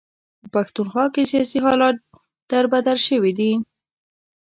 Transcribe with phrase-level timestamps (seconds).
[0.41, 1.97] په پښتونخوا کې سیاسي حالات
[2.51, 3.51] در بدر شوي دي.